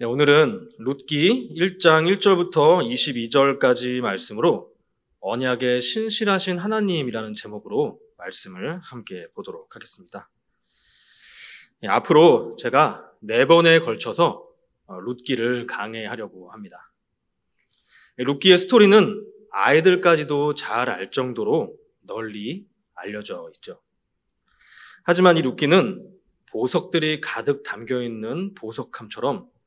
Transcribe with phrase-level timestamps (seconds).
[0.00, 4.72] 네, 오늘은 룻기 1장 1절부터 22절까지 말씀으로
[5.20, 10.30] 언약의 신실하신 하나님이라는 제목으로 말씀을 함께 보도록 하겠습니다.
[11.82, 14.48] 네, 앞으로 제가 네 번에 걸쳐서
[14.86, 16.90] 어, 룻기를 강해하려고 합니다.
[18.16, 21.76] 네, 룻기의 스토리는 아이들까지도 잘 알 정도로
[22.06, 23.82] 널리 알려져 있죠.
[25.02, 26.10] 하지만 이 룻기는
[26.46, 29.59] 보석들이 가득 담겨 있는 보석함처럼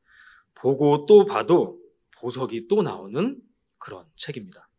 [0.64, 1.78] 보고 또 봐도
[2.20, 3.38] 보석이 또 나오는
[3.78, 4.70] 그런 책입니다.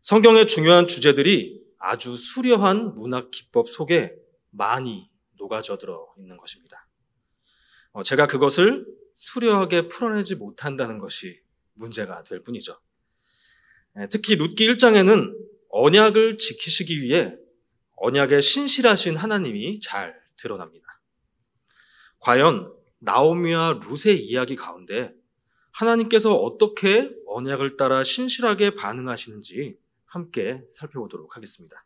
[0.00, 4.12] 성경의 중요한 주제들이 아주 수려한 문학 기법 속에
[4.50, 6.88] 많이 녹아져 들어 있는 것입니다.
[7.92, 8.84] 어, 제가 그것을
[9.14, 11.40] 수려하게 풀어내지 못한다는 것이
[11.74, 12.76] 문제가 될 뿐이죠.
[14.00, 15.32] 예, 특히 룻기 1장에는
[15.68, 17.36] 언약을 지키시기 위해
[17.98, 21.00] 언약에 신실하신 하나님이 잘 드러납니다.
[22.18, 25.12] 과연 나오미와 룻의 이야기 가운데
[25.72, 31.84] 하나님께서 어떻게 언약을 따라 신실하게 반응하시는지 함께 살펴보도록 하겠습니다.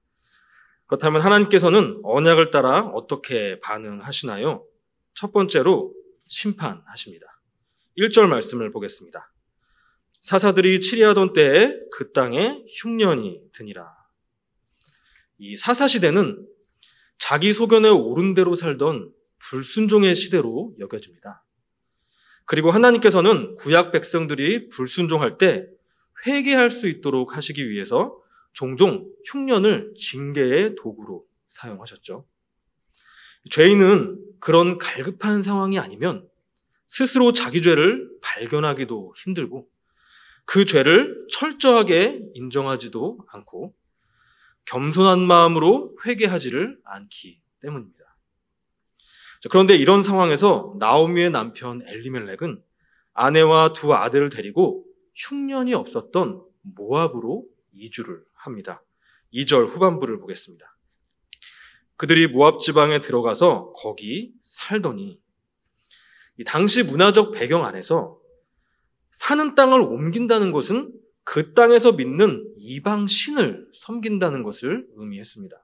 [0.86, 4.66] 그렇다면 하나님께서는 언약을 따라 어떻게 반응하시나요?
[5.14, 5.94] 첫 번째로
[6.26, 7.40] 심판하십니다.
[7.96, 9.32] 1절 말씀을 보겠습니다.
[10.20, 13.94] 사사들이 치리하던 때에 그 땅에 흉년이 드니라.
[15.38, 16.46] 이 사사시대는
[17.18, 19.12] 자기 소견에 옳은 대로 살던
[19.50, 21.44] 불순종의 시대로 여겨집니다.
[22.46, 25.66] 그리고 하나님께서는 구약 백성들이 불순종할 때
[26.26, 28.16] 회개할 수 있도록 하시기 위해서
[28.52, 32.26] 종종 흉년을 징계의 도구로 사용하셨죠.
[33.50, 36.26] 죄인은 그런 갈급한 상황이 아니면
[36.86, 39.68] 스스로 자기 죄를 발견하기도 힘들고
[40.46, 43.74] 그 죄를 철저하게 인정하지도 않고
[44.66, 48.03] 겸손한 마음으로 회개하지를 않기 때문입니다.
[49.50, 52.62] 그런데 이런 상황에서 나오미의 남편 엘리멜렉은
[53.12, 58.82] 아내와 두 아들을 데리고 흉년이 없었던 모압으로 이주를 합니다.
[59.32, 60.77] 2절 후반부를 보겠습니다.
[61.96, 65.20] 그들이 모압 지방에 들어가서 거기 살더니
[66.46, 68.18] 당시 문화적 배경 안에서
[69.12, 75.56] 사는 땅을 옮긴다는 것은 그 땅에서 믿는 이방 신을 섬긴다는 것을 의미했습니다.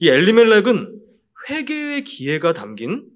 [0.00, 1.11] 이 엘리멜렉은
[1.48, 3.10] 회개의 기회가 담긴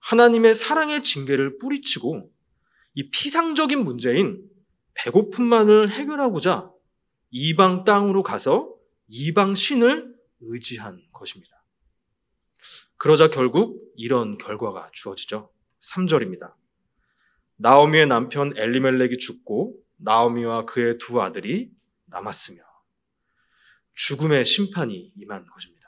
[0.00, 2.30] 하나님의 사랑의 징계를 뿌리치고
[2.94, 4.42] 이 피상적인 문제인
[4.94, 6.70] 배고픔만을 해결하고자
[7.30, 8.74] 이방 땅으로 가서
[9.08, 11.62] 이방 신을 의지한 것입니다.
[12.96, 15.50] 그러자 결국 이런 결과가 주어지죠.
[15.80, 16.54] 3절입니다.
[17.56, 21.70] 나오미의 남편 엘리멜렉이 죽고 나오미와 그의 두 아들이
[22.06, 22.60] 남았으며
[23.94, 25.79] 죽음의 심판이 임한 것입니다.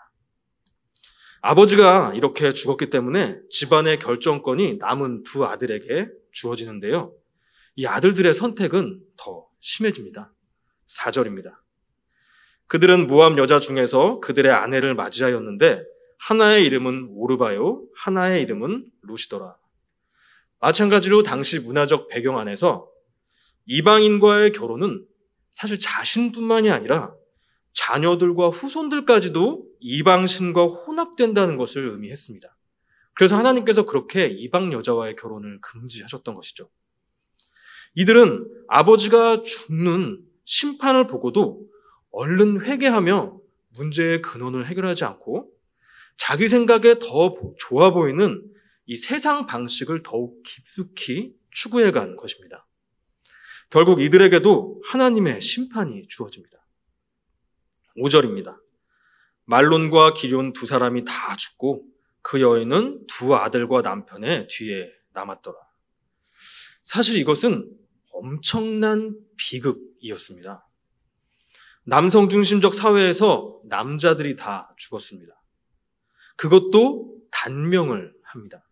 [1.42, 7.12] 아버지가 이렇게 죽었기 때문에 집안의 결정권이 남은 두 아들에게 주어지는데요.
[7.74, 10.32] 이 아들들의 선택은 더 심해집니다.
[10.88, 11.56] 4절입니다.
[12.68, 15.82] 그들은 모함 여자 중에서 그들의 아내를 맞이하였는데
[16.18, 19.56] 하나의 이름은 오르바요, 하나의 이름은 루시더라.
[20.60, 22.88] 마찬가지로 당시 문화적 배경 안에서
[23.66, 25.04] 이방인과의 결혼은
[25.50, 27.12] 사실 자신뿐만이 아니라
[27.74, 32.56] 자녀들과 후손들까지도 이방신과 혼합된다는 것을 의미했습니다.
[33.14, 36.70] 그래서 하나님께서 그렇게 이방 여자와의 결혼을 금지하셨던 것이죠.
[37.94, 41.66] 이들은 아버지가 죽는 심판을 보고도
[42.10, 43.38] 얼른 회개하며
[43.76, 45.50] 문제의 근원을 해결하지 않고
[46.16, 48.42] 자기 생각에 더 좋아 보이는
[48.86, 52.66] 이 세상 방식을 더욱 깊숙이 추구해 간 것입니다.
[53.70, 56.61] 결국 이들에게도 하나님의 심판이 주어집니다.
[57.96, 58.60] 5절입니다.
[59.44, 61.84] 말론과 기룡 두 사람이 다 죽고
[62.22, 65.56] 그 여인은 두 아들과 남편의 뒤에 남았더라.
[66.82, 67.70] 사실 이것은
[68.12, 70.66] 엄청난 비극이었습니다.
[71.84, 75.34] 남성 중심적 사회에서 남자들이 다 죽었습니다.
[76.36, 78.68] 그것도 단명을 합니다.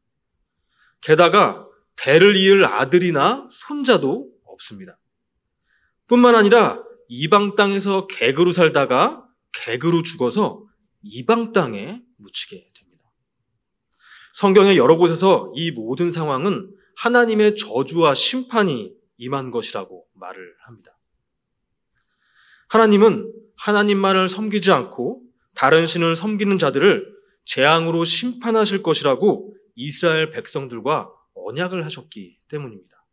[1.00, 1.66] 게다가
[1.96, 4.98] 대를 이을 아들이나 손자도 없습니다.
[6.06, 10.64] 뿐만 아니라 이방 땅에서 개그로 살다가 개그로 죽어서
[11.02, 13.04] 이방 땅에 묻히게 됩니다.
[14.34, 20.96] 성경의 여러 곳에서 이 모든 상황은 하나님의 저주와 심판이 임한 것이라고 말을 합니다.
[22.68, 25.24] 하나님은 하나님만을 섬기지 않고
[25.56, 27.12] 다른 신을 섬기는 자들을
[27.44, 33.04] 재앙으로 심판하실 것이라고 이스라엘 백성들과 언약을 하셨기 때문입니다.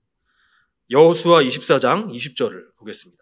[0.91, 3.16] 여호수아 24장 20절을 보겠습니다.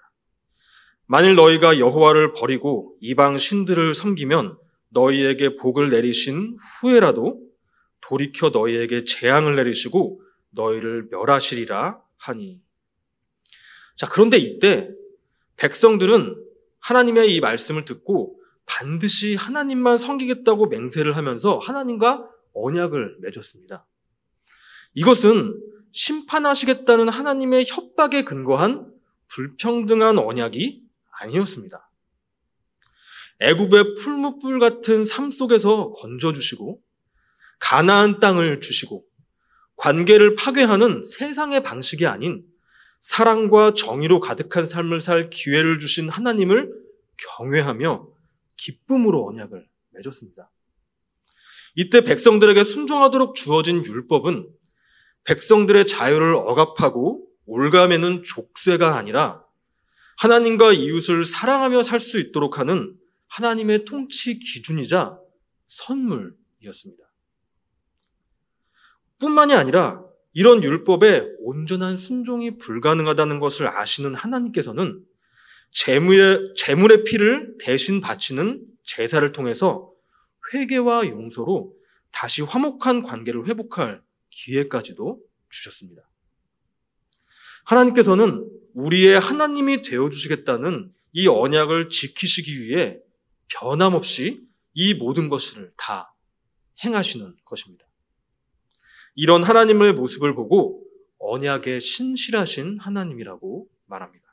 [1.08, 4.58] 만일 너희가 여호와를 버리고 이방 신들을 섬기면
[4.90, 7.42] 너희에게 복을 내리신 후에라도
[8.02, 10.22] 돌이켜 너희에게 재앙을 내리시고
[10.52, 12.60] 너희를 멸하시리라 하니.
[13.96, 14.90] 자, 그런데 이때
[15.58, 16.36] 백성들은
[16.80, 23.86] 하나님의 이 말씀을 듣고 반드시 하나님만 섬기겠다고 맹세를 하면서 하나님과 언약을 맺었습니다.
[24.96, 25.62] 이것은
[25.92, 28.92] 심판하시겠다는 하나님의 협박에 근거한
[29.28, 30.85] 불평등한 언약이
[31.20, 31.90] 아니었습니다.
[33.40, 36.82] 애굽의 풀무불 같은 삶 속에서 건져 주시고
[37.60, 39.06] 가나안 땅을 주시고
[39.76, 42.46] 관계를 파괴하는 세상의 방식이 아닌
[43.02, 46.72] 사랑과 정의로 가득한 삶을 살 기회를 주신 하나님을
[47.18, 48.08] 경외하며
[48.58, 50.50] 기쁨으로 언약을 맺었습니다.
[51.76, 54.50] 이때 백성들에게 순종하도록 주어진 율법은
[55.26, 59.45] 백성들의 자유를 억압하고 올가매는 족쇄가 아니라
[60.18, 62.98] 하나님과 이웃을 사랑하며 살 수 있도록 하는
[63.28, 65.20] 하나님의 통치 기준이자
[65.68, 67.04] 선물이었습니다.
[69.20, 70.04] 뿐만이 아니라
[70.34, 75.04] 이런 율법에 온전한 순종이 불가능하다는 것을 아시는 하나님께서는
[75.72, 79.92] 재물의, 재물의 피를 대신 바치는 제사를 통해서
[80.54, 81.74] 회개와 용서로
[82.12, 85.20] 다시 화목한 관계를 회복할 기회까지도
[85.50, 86.02] 주셨습니다.
[87.64, 93.00] 하나님께서는 우리의 하나님이 되어주시겠다는 이 언약을 지키시기 위해
[93.48, 96.14] 변함없이 이 모든 것을 다
[96.84, 97.86] 행하시는 것입니다.
[99.16, 100.84] 이런 하나님의 모습을 보고
[101.20, 104.26] 언약에 신실하신 하나님이라고 말합니다.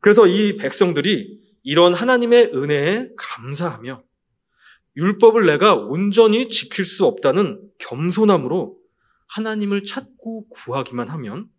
[0.00, 4.04] 그래서 이 백성들이 이런 하나님의 은혜에 감사하며
[4.96, 8.78] 율법을 내가 온전히 지킬 수 없다는 겸손함으로
[9.26, 11.50] 하나님을 찾고 구하기만 하면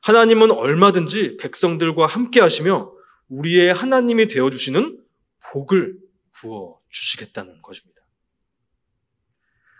[0.00, 2.92] 하나님은 얼마든지 백성들과 함께 하시며
[3.28, 5.02] 우리의 하나님이 되어 주시는
[5.40, 5.98] 복을
[6.32, 8.02] 부어 주시겠다는 것입니다.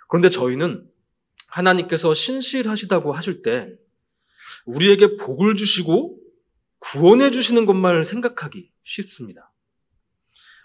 [0.08, 0.88] 그런데 저희는
[1.48, 3.72] 하나님께서 신실하시다고 하실 때
[4.66, 6.18] 우리에게 복을 주시고
[6.78, 9.52] 구원해 주시는 것만을 생각하기 쉽습니다.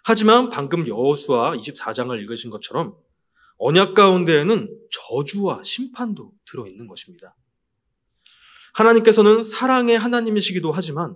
[0.03, 2.95] 하지만 방금 여호수아 24장을 읽으신 것처럼
[3.57, 7.35] 언약 가운데에는 저주와 심판도 들어 있는 것입니다.
[8.75, 11.15] 하나님께서는 사랑의 하나님이시기도 하지만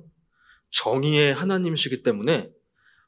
[0.71, 2.49] 정의의 하나님이시기 때문에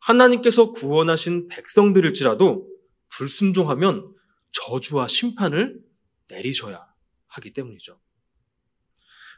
[0.01, 2.67] 하나님께서 구원하신 백성들일지라도
[3.09, 4.13] 불순종하면
[4.51, 5.79] 저주와 심판을
[6.29, 6.85] 내리셔야
[7.27, 7.99] 하기 때문이죠.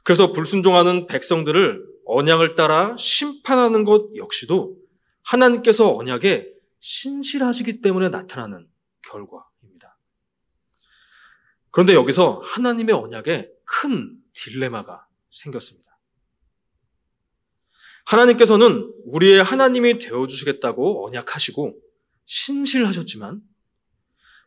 [0.04, 4.78] 그래서 불순종하는 백성들을 언약을 따라 심판하는 것 역시도
[5.22, 8.68] 하나님께서 언약에 신실하시기 때문에 나타나는
[9.04, 9.98] 결과입니다.
[11.70, 15.98] 그런데 여기서 하나님의 언약에 큰 딜레마가 생겼습니다.
[18.06, 21.80] 하나님께서는 우리의 하나님이 되어주시겠다고 언약하시고
[22.26, 23.42] 신실하셨지만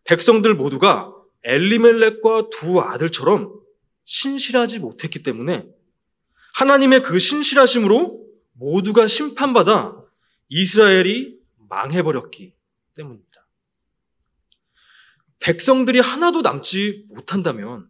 [0.05, 1.13] 백성들 모두가
[1.43, 3.53] 엘리멜렉과 두 아들처럼
[4.05, 5.67] 신실하지 못했기 때문에
[6.55, 9.97] 하나님의 그 신실하심으로 모두가 심판받아
[10.49, 12.55] 이스라엘이 망해버렸기
[12.95, 13.47] 때문입니다.
[15.39, 17.89] 백성들이 하나도 남지 못한다면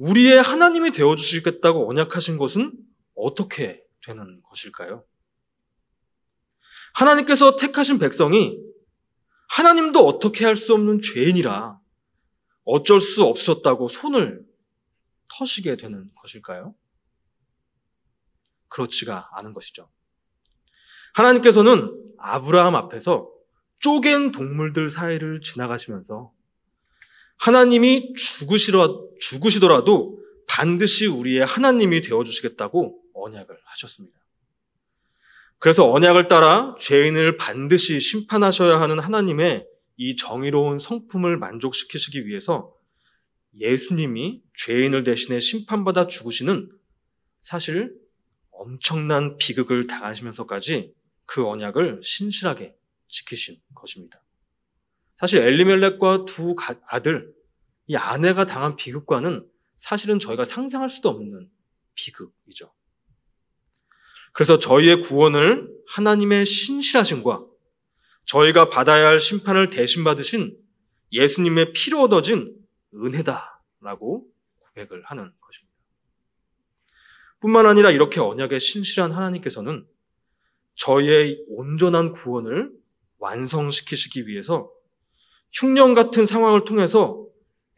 [0.00, 2.72] 우리의 하나님이 되어주시겠다고 언약하신 것은
[3.14, 5.04] 어떻게 되는 것일까요?
[6.94, 8.58] 하나님께서 택하신 백성이
[9.50, 11.78] 하나님도 어떻게 할 수 없는 죄인이라
[12.64, 14.42] 어쩔 수 없었다고 손을
[15.36, 16.74] 터시게 되는 것일까요?
[18.68, 19.90] 그렇지가 않은 것이죠.
[21.14, 23.30] 하나님께서는 아브라함 앞에서
[23.80, 26.32] 쪼갠 동물들 사이를 지나가시면서
[27.40, 34.18] 하나님이 죽으시더, 죽으시더라도 반드시 우리의 하나님이 되어주시겠다고 언약을 하셨습니다.
[35.58, 39.66] 그래서 언약을 따라 죄인을 반드시 심판하셔야 하는 하나님의
[39.96, 42.74] 이 정의로운 성품을 만족시키시기 위해서
[43.58, 46.70] 예수님이 죄인을 대신해 심판받아 죽으시는
[47.40, 47.94] 사실
[48.50, 50.94] 엄청난 비극을 당하시면서까지
[51.24, 52.74] 그 언약을 신실하게
[53.08, 54.22] 지키신 것입니다.
[55.20, 57.30] 사실 엘리멜렉과 두 아들,
[57.86, 59.46] 이 아내가 당한 비극과는
[59.76, 61.50] 사실은 저희가 상상할 수도 없는
[61.94, 62.72] 비극이죠.
[64.32, 67.44] 그래서 저희의 구원을 하나님의 신실하심과
[68.24, 70.56] 저희가 받아야 할 심판을 대신 받으신
[71.12, 72.56] 예수님의 피로 얻어진
[72.94, 74.26] 은혜다라고
[74.58, 75.76] 고백을 하는 것입니다.
[77.40, 79.86] 뿐만 아니라 이렇게 언약에 신실한 하나님께서는
[80.76, 82.72] 저희의 온전한 구원을
[83.18, 84.70] 완성시키시기 위해서
[85.52, 87.26] 흉년 같은 상황을 통해서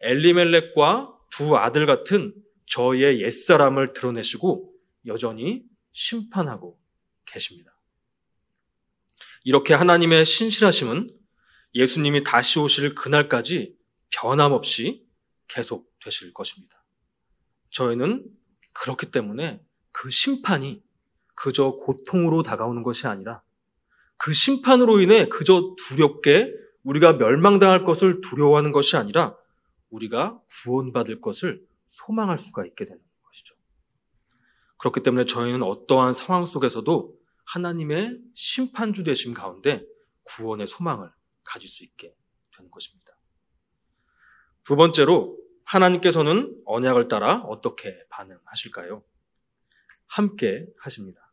[0.00, 2.34] 엘리멜렉과 두 아들 같은
[2.66, 4.72] 저희의 옛사람을 드러내시고
[5.06, 6.78] 여전히 심판하고
[7.24, 7.76] 계십니다.
[9.44, 11.10] 이렇게 하나님의 신실하심은
[11.74, 13.76] 예수님이 다시 오실 그날까지
[14.10, 15.06] 변함없이
[15.48, 16.84] 계속 되실 것입니다.
[17.70, 18.24] 저희는
[18.72, 20.82] 그렇기 때문에 그 심판이
[21.34, 23.42] 그저 고통으로 다가오는 것이 아니라
[24.16, 26.52] 그 심판으로 인해 그저 두렵게
[26.84, 29.36] 우리가 멸망당할 것을 두려워하는 것이 아니라
[29.90, 33.54] 우리가 구원받을 것을 소망할 수가 있게 되는 것이죠.
[34.78, 39.84] 그렇기 때문에 저희는 어떠한 상황 속에서도 하나님의 심판주 되심 가운데
[40.24, 41.10] 구원의 소망을
[41.44, 42.14] 가질 수 있게
[42.56, 43.12] 되는 것입니다.
[44.64, 49.02] 두 번째로 하나님께서는 언약을 따라 어떻게 반응하실까요?
[50.06, 51.32] 함께 하십니다.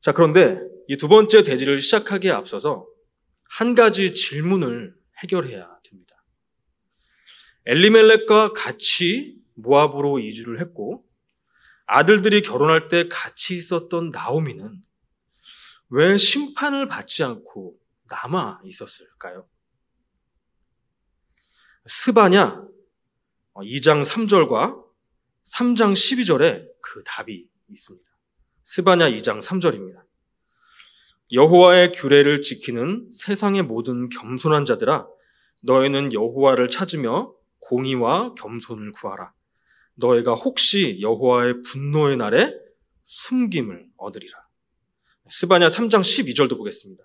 [0.00, 2.86] 자, 그런데 이 두 번째 대지를 시작하기에 앞서서
[3.48, 6.24] 한 가지 질문을 해결해야 됩니다.
[7.66, 11.06] 엘리멜렉과 같이 모압으로 이주를 했고
[11.86, 14.82] 아들들이 결혼할 때 같이 있었던 나오미는
[15.90, 17.78] 왜 심판을 받지 않고
[18.10, 19.48] 남아 있었을까요?
[21.86, 22.64] 스바냐
[23.54, 24.84] 2장 3절과
[25.44, 28.10] 3장 12절에 그 답이 있습니다.
[28.64, 30.05] 스바냐 2장 3절입니다.
[31.32, 35.08] 여호와의 규례를 지키는 세상의 모든 겸손한 자들아
[35.64, 39.32] 너희는 여호와를 찾으며 공의와 겸손을 구하라.
[39.94, 42.54] 너희가 혹시 여호와의 분노의 날에
[43.04, 44.46] 숨김을 얻으리라.
[45.28, 47.02] 스바냐 3장 12절도 보겠습니다.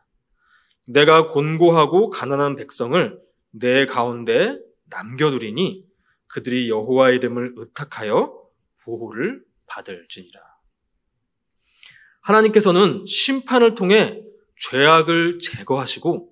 [0.88, 3.20] 내가 곤고하고 가난한 백성을
[3.52, 5.86] 내 가운데 남겨두리니
[6.28, 8.40] 그들이 여호와의 이름을 의탁하여
[8.84, 10.51] 보호를 받을지니라.
[12.22, 14.22] 하나님께서는 심판을 통해
[14.60, 16.30] 죄악을 제거하시고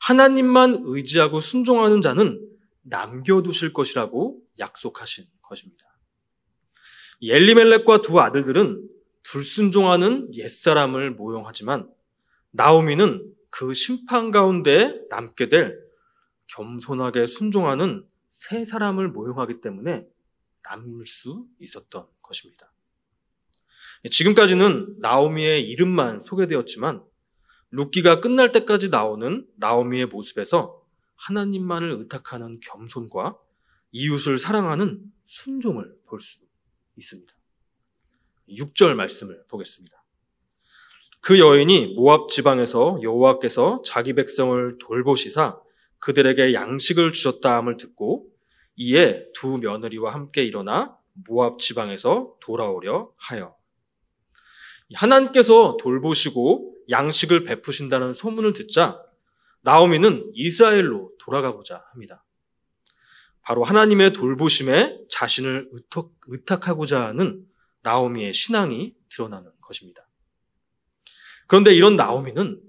[0.00, 2.40] 하나님만 의지하고 순종하는 자는
[2.82, 5.84] 남겨두실 것이라고 약속하신 것입니다.
[7.22, 8.86] 엘리멜렉과 두 아들들은
[9.22, 11.90] 불순종하는 옛사람을 모용하지만
[12.50, 15.80] 나오미는 그 심판 가운데 남게 될
[16.48, 20.06] 겸손하게 순종하는 새 사람을 모용하기 때문에
[20.64, 22.73] 남을 수 있었던 것입니다.
[24.10, 27.02] 지금까지는 나오미의 이름만 소개되었지만
[27.70, 30.82] 룻기가 끝날 때까지 나오는 나오미의 모습에서
[31.16, 33.36] 하나님만을 의탁하는 겸손과
[33.92, 36.38] 이웃을 사랑하는 순종을 볼 수
[36.96, 37.32] 있습니다.
[38.48, 40.04] 6절 말씀을 보겠습니다.
[41.20, 45.58] 그 여인이 모압 지방에서 여호와께서 자기 백성을 돌보시사
[45.98, 48.28] 그들에게 양식을 주셨다함을 듣고
[48.76, 50.96] 이에 두 며느리와 함께 일어나
[51.26, 53.56] 모압 지방에서 돌아오려 하여
[54.94, 59.00] 하나님께서 돌보시고 양식을 베푸신다는 소문을 듣자
[59.62, 62.24] 나오미는 이스라엘로 돌아가고자 합니다.
[63.42, 65.70] 바로 하나님의 돌보심에 자신을
[66.26, 67.46] 의탁, 하고자 하는
[67.82, 70.06] 나오미의 신앙이 드러나는 것입니다.
[71.46, 72.60] 그런데 이런 나오미는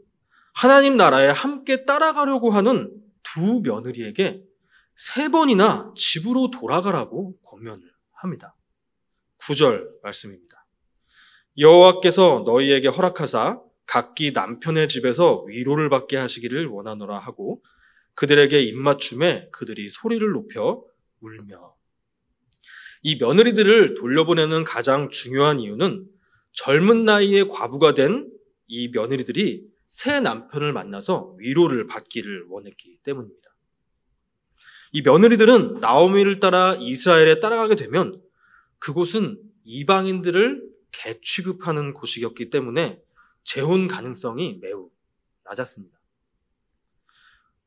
[0.54, 2.92] 하나님 나라에 함께 따라가려고 하는
[3.24, 4.42] 두 며느리에게
[4.96, 7.82] 세 번이나 집으로 돌아가라고 권면을
[8.14, 8.56] 합니다.
[9.40, 10.65] 9절 말씀입니다.
[11.58, 17.64] 여호와께서 너희에게 허락하사 각기 남편의 집에서 위로를 받게 하시기를 원하노라 하고
[18.16, 20.84] 그들에게 입맞춤에 그들이 소리를 높여
[21.22, 21.76] 울며
[23.04, 26.08] 이 며느리들을 돌려보내는 가장 중요한 이유는
[26.54, 28.36] 젊은 나이에 과부가 된
[28.68, 33.50] 이 며느리들이 새 남편을 만나서 위로를 받기를 원했기 때문입니다.
[34.92, 38.22] 이 며느리들은 나오미를 따라 이스라엘에 따라가게 되면
[38.80, 40.64] 그곳은 이방인들을
[40.96, 43.02] 개 취급하는 곳이었기 때문에
[43.44, 44.90] 재혼 가능성이 매우
[45.44, 46.00] 낮았습니다.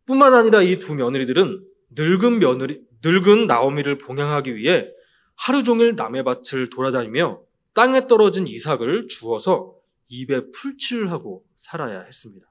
[0.06, 4.90] 뿐만 아니라 이 두 며느리들은 늙은 며느리, 늙은 나오미를 봉양하기 위해
[5.36, 7.42] 하루 종일 남의 밭을 돌아다니며
[7.74, 9.76] 땅에 떨어진 이삭을 주어서
[10.08, 12.50] 입에 풀칠을 하고 살아야 했습니다.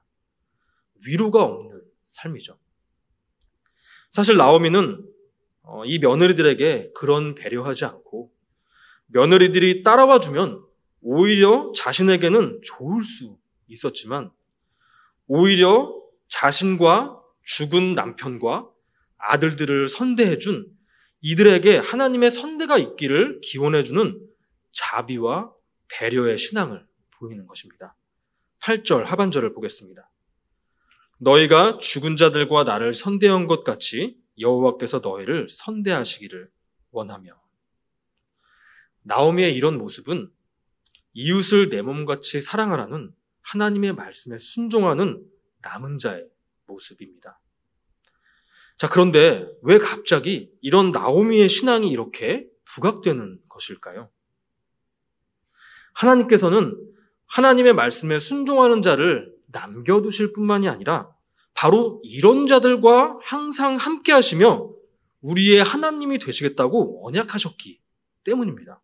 [1.04, 2.58] 위로가 없는 삶이죠.
[4.08, 5.04] 사실 나오미는
[5.62, 8.32] 어, 이 며느리들에게 그런 배려하지 않고
[9.06, 10.64] 며느리들이 따라와 주면
[11.00, 13.38] 오히려 자신에게는 좋을 수
[13.68, 14.30] 있었지만
[15.26, 15.94] 오히려
[16.28, 18.68] 자신과 죽은 남편과
[19.18, 20.70] 아들들을 선대해준
[21.20, 24.20] 이들에게 하나님의 선대가 있기를 기원해주는
[24.72, 25.52] 자비와
[25.88, 26.86] 배려의 신앙을
[27.18, 27.96] 보이는 것입니다.
[28.60, 30.08] 8절 하반절을 보겠습니다.
[31.18, 36.48] 너희가 죽은 자들과 나를 선대한 것 같이 여호와께서 너희를 선대하시기를
[36.92, 37.32] 원하며
[39.02, 40.30] 나오미의 이런 모습은
[41.20, 45.20] 이웃을 내 몸같이 사랑하라는 하나님의 말씀에 순종하는
[45.62, 46.24] 남은 자의
[46.66, 47.40] 모습입니다.
[48.76, 54.10] 자, 그런데 왜 갑자기 이런 나오미의 신앙이 이렇게 부각되는 것일까요?
[55.94, 56.76] 하나님께서는
[57.26, 61.10] 하나님의 말씀에 순종하는 자를 남겨두실 뿐만이 아니라
[61.52, 64.70] 바로 이런 자들과 항상 함께 하시며
[65.22, 67.80] 우리의 하나님이 되시겠다고 언약하셨기
[68.22, 68.80] 때문입니다.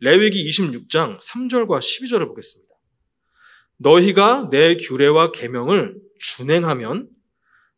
[0.00, 2.74] 레위기 26장 3절과 12절을 보겠습니다.
[3.76, 7.08] 너희가 내 규례와 계명을 준행하면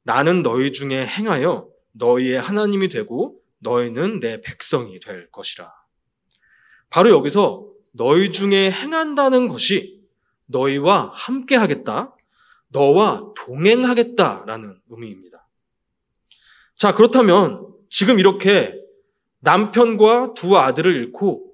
[0.03, 5.73] 나는 너희 중에 행하여 너희의 하나님이 되고 너희는 내 백성이 될 것이라.
[6.91, 10.01] 바로 여기서 너희 중에 행한다는 것이
[10.47, 12.15] 너희와 함께 하겠다,
[12.69, 15.49] 너와 동행하겠다라는 의미입니다.
[16.77, 18.75] 자, 그렇다면 지금 이렇게
[19.41, 21.46] 남편과 두 아들을 잃고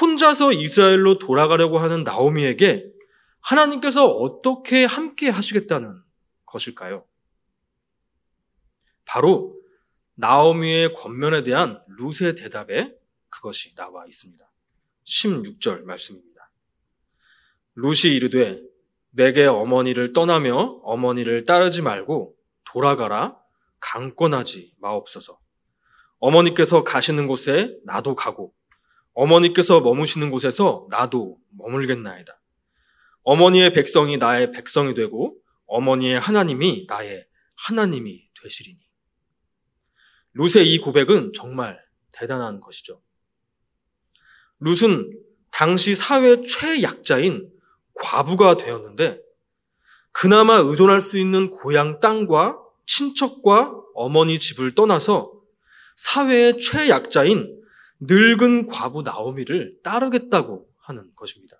[0.00, 2.92] 혼자서 이스라엘로 돌아가려고 하는 나오미에게
[3.40, 6.02] 하나님께서 어떻게 함께 하시겠다는
[6.44, 7.04] 것일까요?
[9.04, 9.56] 바로
[10.14, 12.94] 나오미의 권면에 대한 룻의 대답에
[13.28, 14.44] 그것이 나와 있습니다.
[15.04, 16.50] 16절 말씀입니다.
[17.76, 18.60] 룻이 이르되
[19.10, 22.34] 내게 어머니를 떠나며 어머니를 따르지 말고
[22.64, 23.38] 돌아가라
[23.80, 25.38] 강권하지 마옵소서.
[26.18, 28.54] 어머니께서 가시는 곳에 나도 가고
[29.16, 32.38] 어머니께서 머무시는 곳에서 나도 머물겠나이다.
[33.22, 35.34] 어머니의 백성이 나의 백성이 되고
[35.66, 38.78] 어머니의 하나님이 나의 하나님이 되시리니.
[40.34, 41.80] 룻의 이 고백은 정말
[42.12, 43.00] 대단한 것이죠.
[44.60, 45.10] 룻은
[45.50, 47.50] 당시 사회 최약자인
[47.94, 49.18] 과부가 되었는데
[50.12, 55.32] 그나마 의존할 수 있는 고향 땅과 친척과 어머니 집을 떠나서
[55.96, 57.56] 사회의 최약자인
[58.00, 61.56] 늙은 과부 나오미를 따르겠다고 하는 것입니다.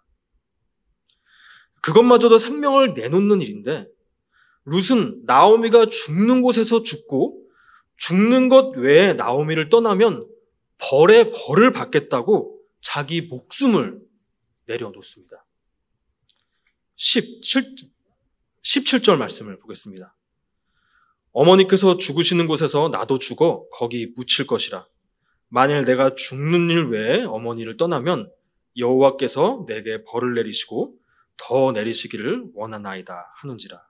[1.80, 3.86] 그것마저도 생명을 내놓는 일인데
[4.64, 7.42] 룻은 나오미가 죽는 곳에서 죽고
[7.96, 10.26] 죽는 것 외에 나오미를 떠나면
[10.78, 14.00] 벌에 벌을 받겠다고 자기 목숨을
[14.66, 15.44] 내려놓습니다.
[16.96, 17.76] 17,
[18.62, 20.14] 17절 말씀을 보겠습니다.
[21.32, 24.86] 어머니께서 죽으시는 곳에서 나도 죽어 거기 묻힐 것이라.
[25.48, 28.30] 만일 내가 죽는 일 외에 어머니를 떠나면
[28.76, 30.98] 여호와께서 내게 벌을 내리시고
[31.36, 33.82] 더 내리시기를 원하나이다 하는지라.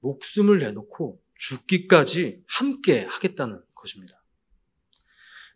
[0.00, 4.22] 목숨을 내놓고 죽기까지 함께 하겠다는 것입니다.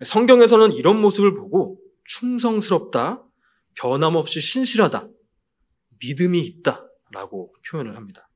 [0.02, 3.24] 성경에서는 이런 모습을 보고 충성스럽다,
[3.74, 5.08] 변함없이 신실하다,
[6.00, 8.28] 믿음이 있다 라고 표현을 합니다.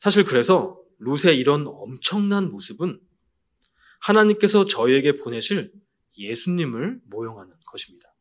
[0.00, 3.00] 사실 그래서 룻의 이런 엄청난 모습은
[4.04, 5.72] 하나님께서 저희에게 보내실
[6.18, 8.12] 예수님을 모형하는 것입니다.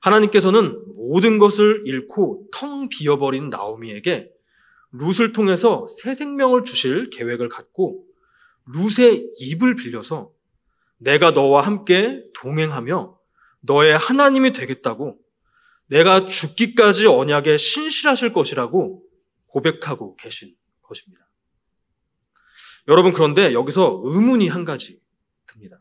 [0.00, 4.30] 하나님께서는 모든 것을 잃고 텅 비어버린 나오미에게
[4.92, 8.06] 룻을 통해서 새 생명을 주실 계획을 갖고
[8.72, 10.32] 룻의 입을 빌려서
[10.96, 13.18] 내가 너와 함께 동행하며
[13.60, 15.18] 너의 하나님이 되겠다고
[15.86, 19.02] 내가 죽기까지 언약에 신실하실 것이라고
[19.46, 21.27] 고백하고 계신 것입니다.
[22.88, 25.00] 여러분 그런데 여기서 의문이 한 가지
[25.46, 25.80] 듭니다.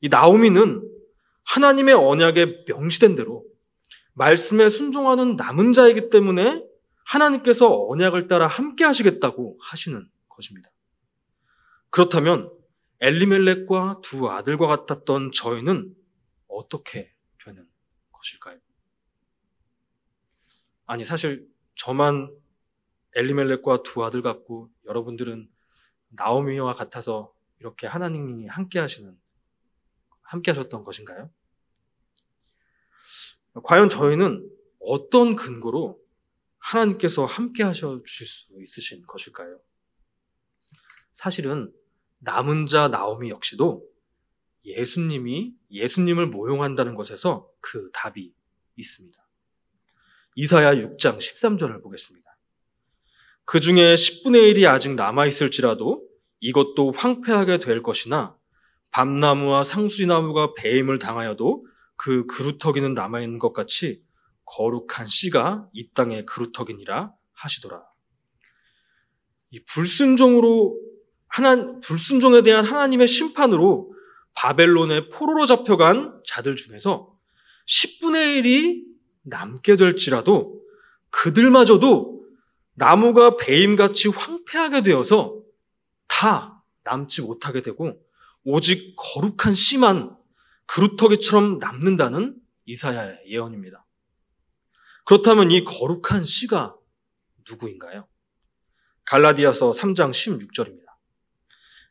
[0.00, 0.82] 이 나오미는
[1.44, 3.44] 하나님의 언약에 명시된 대로
[4.14, 6.64] 말씀에 순종하는 남은 자이기 때문에
[7.04, 10.70] 하나님께서 언약을 따라 함께 하시겠다고 하시는 것입니다.
[11.90, 12.50] 그렇다면
[13.00, 15.94] 엘리멜렉과 두 아들과 같았던 저희는
[16.48, 17.68] 어떻게 되는
[18.10, 18.58] 것일까요?
[20.86, 22.34] 아니, 사실 저만
[23.14, 25.48] 엘리멜렉과 두 아들 같고 여러분들은
[26.08, 29.18] 나오미와 같아서 이렇게 하나님이 함께 하시는,
[30.22, 31.30] 함께 하셨던 것인가요?
[33.62, 36.00] 과연 저희는 어떤 근거로
[36.58, 39.60] 하나님께서 함께 하셔 주실 수 있으신 것일까요?
[41.12, 41.72] 사실은
[42.18, 43.88] 남은 자 나오미 역시도
[44.64, 48.34] 예수님이 예수님을 모용한다는 것에서 그 답이
[48.76, 49.26] 있습니다.
[50.34, 52.25] 이사야 6장 13절을 보겠습니다.
[53.46, 56.04] 그 중에 10분의 1이 아직 남아있을지라도
[56.40, 58.36] 이것도 황폐하게 될 것이나
[58.90, 61.64] 밤나무와 상수리나무가 배임을 당하여도
[61.96, 64.02] 그 그루터기는 남아있는 것 같이
[64.44, 67.84] 거룩한 씨가 이 땅의 그루터기니라 하시더라.
[69.50, 70.78] 이 불순종으로
[71.28, 73.92] 하나 불순종에 대한 하나님의 심판으로
[74.34, 77.12] 바벨론의 포로로 잡혀간 자들 중에서
[77.68, 78.84] 10분의 1이
[79.22, 80.60] 남게 될지라도
[81.10, 82.15] 그들마저도
[82.76, 85.40] 나무가 배임같이 황폐하게 되어서
[86.06, 87.98] 다 남지 못하게 되고
[88.44, 90.16] 오직 거룩한 씨만
[90.66, 92.36] 그루터기처럼 남는다는
[92.66, 93.84] 이사야의 예언입니다.
[95.04, 96.74] 그렇다면 이 거룩한 씨가
[97.48, 98.06] 누구인가요?
[99.04, 100.86] 갈라디아서 3장 16절입니다.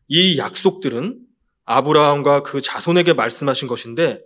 [0.07, 1.19] 이 약속들은
[1.63, 4.21] 아브라함과 그 자손에게 말씀하신 것인데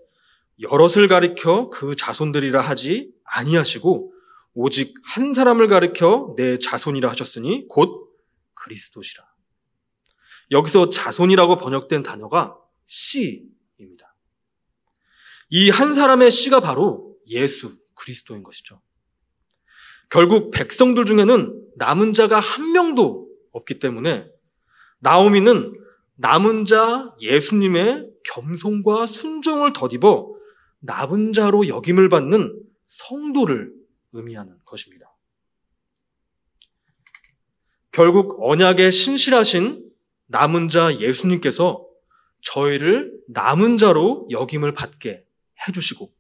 [0.59, 4.13] 여럿을 가리켜 그 자손들이라 하지 아니하시고
[4.61, 8.13] 오직 한 사람을 가리켜 내 자손이라 하셨으니 곧
[8.55, 9.23] 그리스도시라.
[10.51, 14.17] 여기서 자손이라고 번역된 단어가 씨입니다.
[15.49, 18.81] 이 한 사람의 씨가 바로 예수 그리스도인 것이죠.
[20.09, 24.27] 결국 백성들 중에는 남은 자가 한 명도 없기 때문에
[24.99, 25.73] 나오미는
[26.15, 30.33] 남은 자 예수님의 겸손과 순종을 덧입어
[30.81, 33.78] 남은 자로 역임을 받는 성도를
[34.13, 35.15] 의미하는 것입니다.
[37.91, 39.89] 결국 언약에 신실하신
[40.27, 41.85] 남은 자 예수님께서
[42.41, 45.25] 저희를 남은 자로 역임을 받게
[45.67, 46.13] 해주시고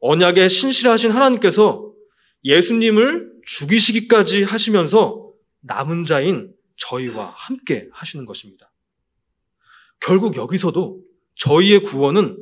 [0.00, 1.92] 언약에 신실하신 하나님께서
[2.44, 8.70] 예수님을 죽이시기까지 하시면서 남은 자인 저희와 함께 하시는 것입니다.
[10.00, 11.02] 결국 여기서도
[11.34, 12.38] 저희의 구원은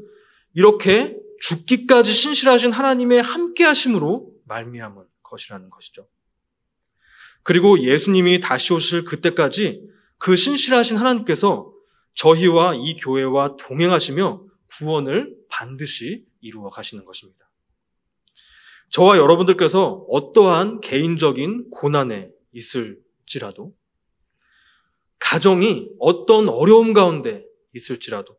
[0.55, 6.09] 이렇게 죽기까지 신실하신 하나님의 함께 하심으로 말미암은 것이라는 것이죠.
[7.42, 9.87] 그리고 예수님이 다시 오실 그때까지
[10.18, 11.72] 그 신실하신 하나님께서
[12.14, 17.44] 저희와 이 교회와 동행하시며 구원을 반드시 이루어 가시는 것입니다.
[18.90, 23.74] 저와 여러분들께서 어떠한 개인적인 고난에 있을지라도,
[25.18, 28.37] 가정이 어떤 어려움 가운데 있을지라도,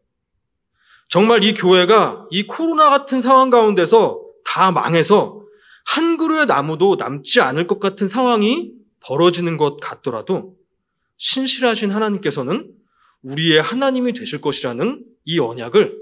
[1.10, 5.45] 정말 이 교회가 이 코로나 같은 상황 가운데서 다 망해서
[5.86, 10.58] 한 그루의 나무도 남지 않을 것 같은 상황이 벌어지는 것 같더라도
[11.18, 12.76] 신실하신 하나님께서는
[13.22, 15.98] 우리의 하나님이 되실 것이라는 이 언약을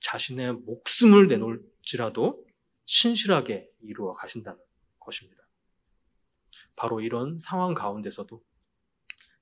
[0.00, 2.44] 자신의 목숨을 내놓을지라도
[2.86, 4.58] 신실하게 이루어 가신다는
[4.98, 5.42] 것입니다.
[6.74, 8.42] 바로 이런 상황 가운데서도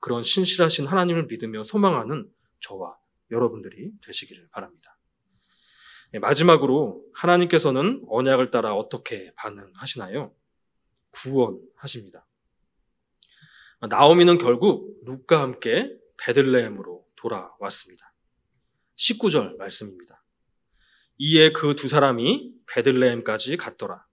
[0.01, 2.97] 그런 신실하신 하나님을 믿으며 소망하는 저와
[3.31, 4.96] 여러분들이 되시기를 바랍니다.
[6.13, 10.33] 네, 마지막으로 하나님께서는 언약을 따라 어떻게 반응하시나요?
[11.11, 12.27] 구원하십니다.
[13.89, 18.13] 나오미는 결국 룩과 함께 베들레헴으로 돌아왔습니다.
[18.97, 20.23] 19절 말씀입니다.
[21.19, 24.05] 이에 그 두 사람이 베들레헴까지 갔더라.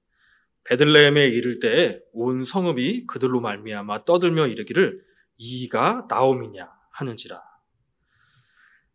[0.66, 5.04] 베들레헴에 이를 때에 온 성읍이 그들로 말미암아 떠들며 이르기를
[5.38, 7.42] 이가 나오미냐 하는지라.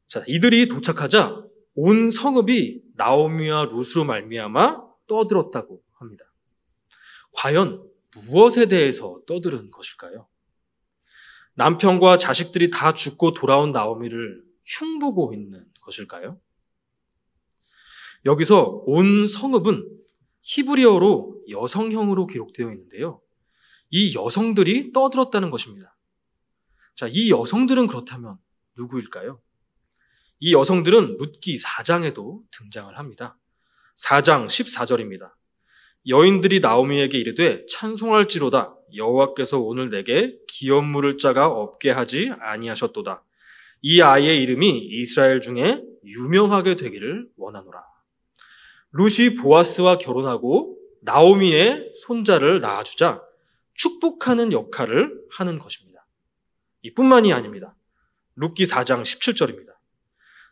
[0.06, 6.24] 자, 이들이 도착하자 온 성읍이 나오미와 룻으로 말미암아 떠들었다고 합니다.
[7.32, 7.82] 과연
[8.30, 10.28] 무엇에 대해서 떠들은 것일까요?
[11.54, 16.38] 남편과 자식들이 다 죽고 돌아온 나오미를 흉보고 있는 것일까요?
[18.24, 19.88] 여기서 온 성읍은
[20.42, 23.20] 히브리어로 여성형으로 기록되어 있는데요.
[23.90, 25.96] 이 여성들이 떠들었다는 것입니다.
[26.94, 28.38] 자, 이 여성들은 그렇다면
[28.76, 29.40] 누구일까요?
[30.40, 33.36] 이 여성들은 룻기 4장에도 등장을 합니다.
[33.96, 35.32] 4장 14절입니다.
[36.06, 43.24] 여인들이 나오미에게 이르되 찬송할지로다 여호와께서 오늘 내게 기업 물을 자가 없게 하지 아니하셨도다.
[43.82, 47.84] 이 아이의 이름이 이스라엘 중에 유명하게 되기를 원하노라.
[48.92, 53.22] 루시 보아스와 결혼하고 나오미의 손자를 낳아주자
[53.74, 56.06] 축복하는 역할을 하는 것입니다.
[56.82, 57.74] 이뿐만이 아닙니다.
[58.36, 59.77] 룻기 4장 17절입니다.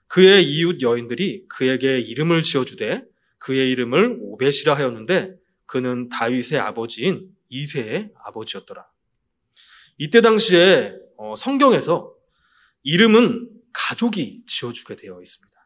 [0.09, 3.03] 그의 이웃 여인들이 그에게 이름을 지어주되
[3.39, 5.35] 그의 이름을 오벳이라 하였는데
[5.67, 8.87] 그는 다윗의 아버지인 이세의 아버지였더라.
[9.99, 12.15] 이때 당시에 어, 성경에서
[12.83, 15.57] 이름은 가족이 지어주게 되어 있습니다.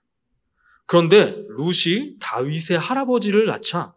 [0.86, 3.94] 그런데 룻이 다윗의 할아버지를 낳자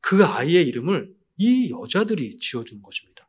[0.00, 3.28] 그 아이의 이름을 이 여자들이 지어준 것입니다.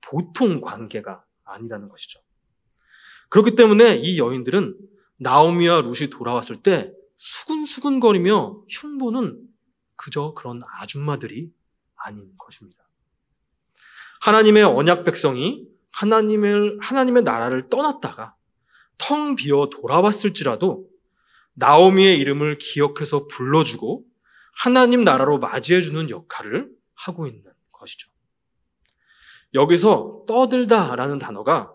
[0.00, 2.20] 보통 관계가 아니라는 것이죠.
[3.30, 4.76] 그렇기 때문에 이 여인들은
[5.22, 9.40] 나오미와 룻이 돌아왔을 때 수근수근거리며 흉보는
[9.94, 11.52] 그저 그런 아줌마들이
[11.94, 12.82] 아닌 것입니다.
[14.20, 18.34] 하나님의 언약 백성이 하나님을, 하나님의 나라를 떠났다가
[18.98, 20.88] 텅 비어 돌아왔을지라도
[21.54, 24.04] 나오미의 이름을 기억해서 불러주고
[24.54, 28.10] 하나님 나라로 맞이해주는 역할을 하고 있는 것이죠.
[29.54, 31.72] 여기서 떠들다라는 단어가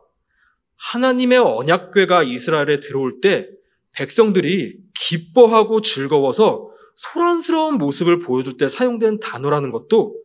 [0.78, 3.50] 하나님의 언약궤가 이스라엘에 들어올 때
[3.96, 10.16] 백성들이 기뻐하고 즐거워서 소란스러운 모습을 보여줄 때 사용된 단어라는 것도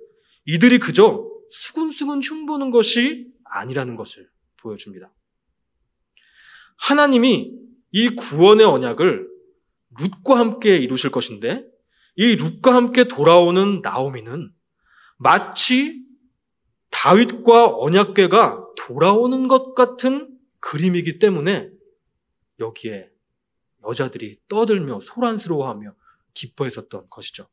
[0.46, 5.12] 이들이 그저 수근수근 흉보는 것이 아니라는 것을 보여줍니다.
[6.76, 7.52] 하나님이
[7.92, 9.28] 이 구원의 언약을
[9.98, 11.64] 룻과 함께 이루실 것인데
[12.16, 14.50] 이 룻과 함께 돌아오는 나오미는
[15.18, 16.02] 마치
[16.90, 20.31] 다윗과 언약궤가 돌아오는 것 같은
[20.62, 21.70] 그림이기 때문에
[22.58, 23.10] 여기에
[23.84, 25.94] 여자들이 떠들며 소란스러워하며
[26.32, 27.48] 기뻐했었던 것이죠.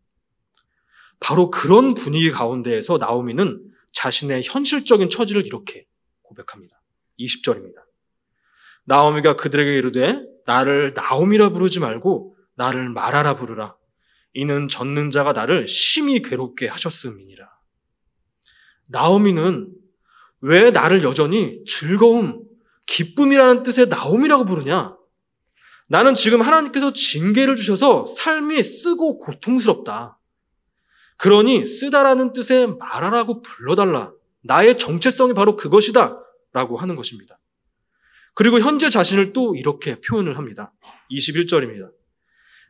[1.20, 5.86] 바로 그런 분위기 가운데에서 나오미는 자신의 현실적인 처지를 이렇게
[6.22, 6.82] 고백합니다.
[7.20, 7.84] 20절입니다.
[8.86, 13.76] 나오미가 그들에게 이르되 나를 나오미라 부르지 말고 나를 말하라 부르라.
[14.34, 17.50] 이는 젖는 자가 나를 심히 괴롭게 하셨음이니라.
[18.86, 19.74] 나오미는
[20.42, 22.49] 왜 나를 여전히 즐거움,
[22.90, 24.98] 기쁨이라는 뜻의 나옴이라고 부르냐?
[25.88, 30.18] 나는 지금 하나님께서 징계를 주셔서 삶이 쓰고 고통스럽다.
[31.18, 34.12] 그러니 쓰다라는 뜻의 말하라고 불러달라.
[34.42, 36.20] 나의 정체성이 바로 그것이다.
[36.52, 37.40] 라고 하는 것입니다.
[38.34, 40.74] 그리고 현재 자신을 또 이렇게 표현을 합니다.
[41.12, 41.92] 21절입니다.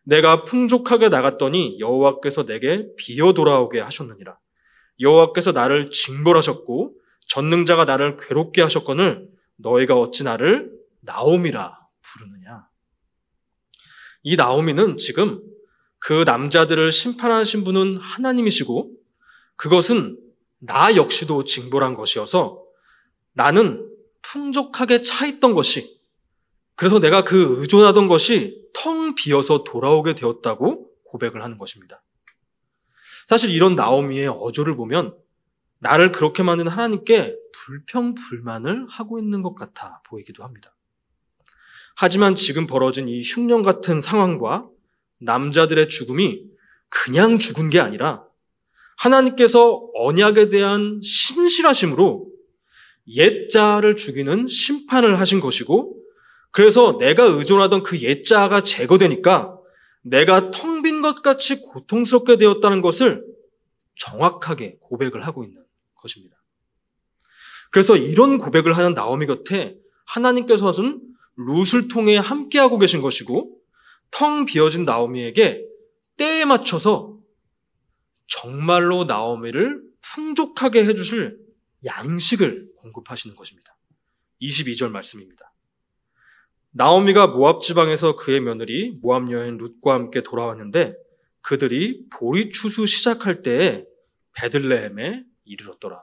[0.04, 4.38] 내가 풍족하게 나갔더니 여호와께서 내게 비어 돌아오게 하셨느니라.
[5.00, 6.96] 여호와께서 나를 징벌하셨고
[7.28, 9.29] 전능자가 나를 괴롭게 하셨거늘
[9.60, 12.68] 너희가 어찌 나를 나옴이라 부르느냐.
[14.24, 15.42] 이 나오미는 지금
[16.00, 18.92] 그 남자들을 심판하신 분은 하나님이시고
[19.56, 20.18] 그것은
[20.60, 22.64] 나 역시도 징벌한 것이어서
[23.34, 23.86] 나는
[24.22, 26.00] 풍족하게 차 있던 것이
[26.76, 32.02] 그래서 내가 그 의존하던 것이 텅 비어서 돌아오게 되었다고 고백을 하는 것입니다.
[33.28, 35.16] 사실 이런 나오미의 어조를 보면
[35.80, 40.76] 나를 그렇게 만든 하나님께 불평 불만을 하고 있는 것 같아 보이기도 합니다.
[41.96, 44.68] 하지만 지금 벌어진 이 흉년 같은 상황과
[45.20, 46.46] 남자들의 죽음이
[46.90, 48.24] 그냥 죽은 게 아니라
[48.98, 52.28] 하나님께서 언약에 대한 신실하심으로
[53.08, 55.96] 옛자를 죽이는 심판을 하신 것이고
[56.52, 59.58] 그래서 내가 의존하던 그 옛자가 제거되니까
[60.02, 63.24] 내가 텅 빈 것 같이 고통스럽게 되었다는 것을
[63.96, 65.64] 정확하게 고백을 하고 있는
[66.02, 66.38] 것입니다.
[67.72, 71.02] 그래서 이런 고백을 하는 나오미 곁에 하나님께서는
[71.36, 73.58] 룻을 통해 함께하고 계신 것이고
[74.12, 75.66] 텅 비어진 나오미에게
[76.18, 77.18] 때에 맞춰서
[78.28, 81.38] 정말로 나오미를 풍족하게 해주실
[81.86, 83.78] 양식을 공급하시는 것입니다.
[84.42, 85.54] 22절 말씀입니다.
[86.72, 90.94] 나오미가 모압 지방에서 그의 며느리 모압 여인 룻과 함께 돌아왔는데
[91.42, 93.86] 그들이 보리 추수 시작할 때에
[94.34, 96.02] 베들레헴에 이르렀더라.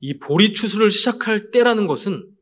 [0.00, 2.36] 이 보리 추수를 시작할 때라는 것은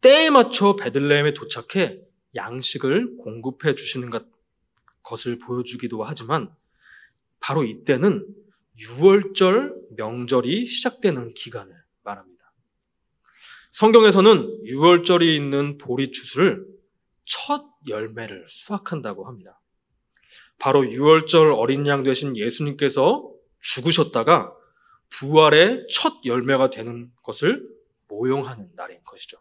[0.00, 2.00] 때에 맞춰 베들레헴에 도착해
[2.34, 4.10] 양식을 공급해 주시는
[5.02, 6.54] 것을 보여주기도 하지만
[7.40, 8.26] 바로 이때는
[8.80, 12.52] 6월절 명절이 시작되는 기간을 말합니다.
[13.70, 16.66] 성경에서는 6월절이 있는 보리 추수를
[17.24, 19.60] 첫 열매를 수확한다고 합니다.
[20.58, 23.33] 바로 6월절 어린 양 되신 예수님께서
[23.64, 24.54] 죽으셨다가
[25.08, 27.66] 부활의 첫 열매가 되는 것을
[28.08, 29.38] 모용하는 날인 것이죠.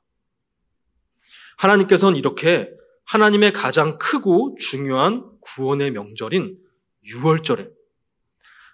[1.58, 2.72] 하나님께서는 이렇게
[3.06, 6.58] 하나님의 가장 크고 중요한 구원의 명절인
[7.06, 7.72] 6월절에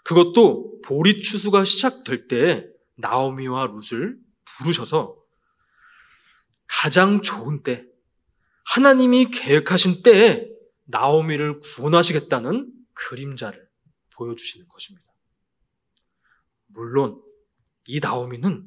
[0.04, 5.18] 그것도 보리 추수가 시작될 때에 나오미와 룻을 부르셔서
[6.68, 7.86] 가장 좋은 때,
[8.64, 10.48] 하나님이 계획하신 때에
[10.86, 13.68] 나오미를 구원하시겠다는 그림자를
[14.16, 15.09] 보여주시는 것입니다.
[16.70, 17.22] 물론
[17.86, 18.66] 이 나오미는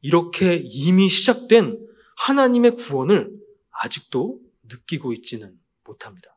[0.00, 1.78] 이렇게 이미 시작된
[2.16, 3.30] 하나님의 구원을
[3.70, 6.36] 아직도 느끼고 있지는 못합니다.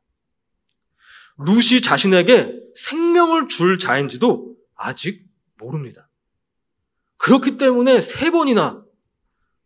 [1.38, 5.26] 루시 자신에게 생명을 줄 자인지도 아직
[5.58, 6.10] 모릅니다.
[7.18, 8.84] 그렇기 때문에 세 번이나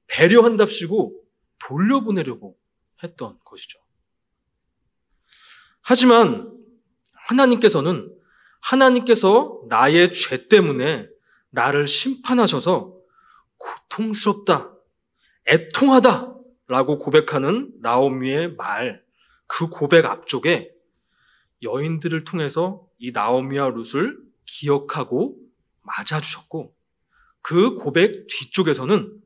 [0.08, 1.24] 배려한답시고
[1.60, 2.58] 돌려보내려고
[3.04, 3.80] 했던 것이죠.
[5.82, 6.52] 하지만
[7.14, 8.16] 하나님께서는
[8.60, 11.08] 하나님께서 나의 죄 때문에
[11.50, 12.96] 나를 심판하셔서
[13.58, 14.74] 고통스럽다,
[15.48, 16.36] 애통하다
[16.68, 19.04] 라고 고백하는 나오미의 말,
[19.48, 20.72] 그 고백 앞쪽에
[21.64, 25.38] 여인들을 통해서 이 나오미와 룻을 기억하고
[25.82, 26.76] 맞아주셨고
[27.42, 29.20] 그 고백 뒤쪽에서는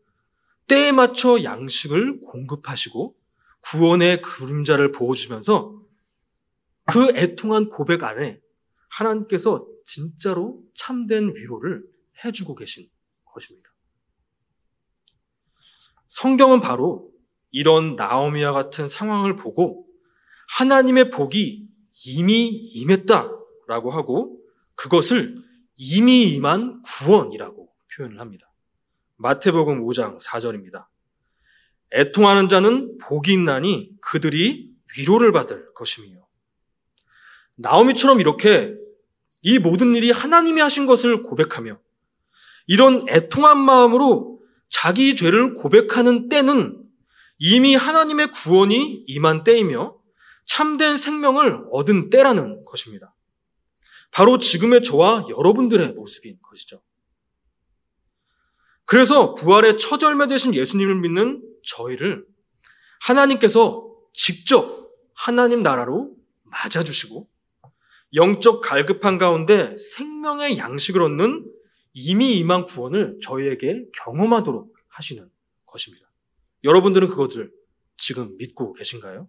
[0.67, 3.15] 때에 맞춰 양식을 공급하시고
[3.61, 5.81] 구원의 그림자를 보여주면서
[6.85, 8.39] 그 애통한 고백 안에
[8.89, 11.83] 하나님께서 진짜로 참된 위로를
[12.23, 12.89] 해주고 계신
[13.25, 13.69] 것입니다.
[16.09, 17.11] 성경은 바로
[17.51, 19.87] 이런 나오미와 같은 상황을 보고
[20.57, 21.67] 하나님의 복이
[22.05, 24.39] 이미 임했다라고 하고
[24.75, 25.35] 그것을
[25.75, 28.51] 이미 임한 구원이라고 표현을 합니다.
[29.17, 30.87] 마태복음 5장 4절입니다.
[31.93, 36.23] 애통하는 자는 복이 있나니 그들이 위로를 받을 것이며
[37.55, 38.75] 나오미처럼 이렇게
[39.41, 41.79] 이 모든 일이 하나님이 하신 것을 고백하며
[42.65, 46.81] 이런 애통한 마음으로 자기 죄를 고백하는 때는
[47.37, 49.97] 이미 하나님의 구원이 임한 때이며
[50.45, 53.15] 참된 생명을 얻은 때라는 것입니다.
[54.11, 56.81] 바로 지금의 저와 여러분들의 모습인 것이죠.
[58.85, 62.25] 그래서 부활의 첫 열매 되신 예수님을 믿는 저희를
[62.99, 67.27] 하나님께서 직접 하나님 나라로 맞아주시고
[68.13, 71.45] 영적 갈급한 가운데 생명의 양식을 얻는
[71.93, 75.29] 이미 임한 구원을 저희에게 경험하도록 하시는
[75.65, 76.09] 것입니다.
[76.63, 77.51] 여러분들은 그것을
[77.97, 79.27] 지금 믿고 계신가요?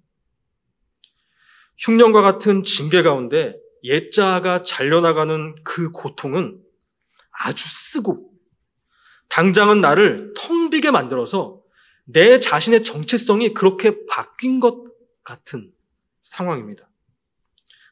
[1.79, 6.63] 흉년과 같은 징계 가운데 옛자가 잘려나가는 그 고통은
[7.31, 8.33] 아주 쓰고
[9.29, 11.63] 당장은 나를 텅 비게 만들어서
[12.05, 14.85] 내 자신의 정체성이 그렇게 바뀐 것
[15.23, 15.73] 같은
[16.23, 16.89] 상황입니다.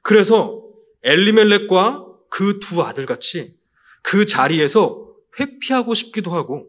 [0.03, 0.63] 그래서
[1.03, 3.59] 엘리멜렉과 그 두 아들같이
[4.03, 5.07] 그 자리에서
[5.41, 6.69] 회피하고 싶기도 하고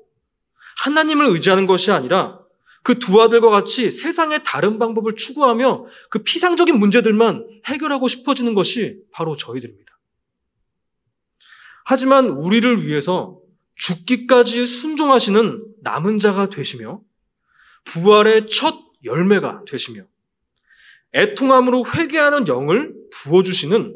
[0.78, 2.44] 하나님을 의지하는 것이 아니라
[2.84, 9.38] 그 두 아들과 같이 세상의 다른 방법을 추구하며 그 피상적인 문제들만 해결하고 싶어지는 것이 바로
[9.38, 9.98] 저희들입니다.
[11.86, 13.40] 하지만 우리를 위해서
[13.76, 17.02] 죽기까지 순종하시는 남은 자가 되시며
[17.86, 20.04] 부활의 첫 열매가 되시며
[21.14, 23.96] 애통함으로 회개하는 영을 부어주시는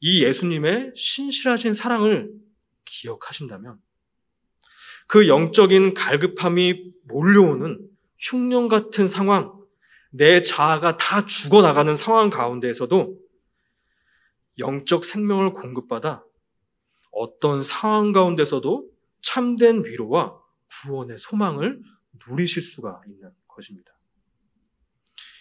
[0.00, 2.30] 이 예수님의 신실하신 사랑을
[2.90, 3.80] 기억하신다면
[5.06, 9.58] 그 영적인 갈급함이 몰려오는 흉년 같은 상황,
[10.10, 13.16] 내 자아가 다 죽어나가는 상황 가운데에서도
[14.58, 16.24] 영적 생명을 공급받아
[17.12, 18.88] 어떤 상황 가운데서도
[19.22, 20.38] 참된 위로와
[20.70, 21.80] 구원의 소망을
[22.28, 23.92] 누리실 수가 있는 것입니다.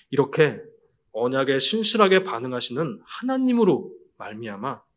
[0.10, 0.62] 이렇게
[1.12, 4.89] 언약에 신실하게 반응하시는 하나님으로 말미암아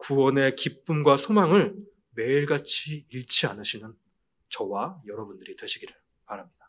[0.00, 1.76] 구원의 기쁨과 소망을
[2.14, 3.94] 매일같이 잃지 않으시는
[4.48, 5.94] 저와 여러분들이 되시기를
[6.26, 6.59] 바랍니다.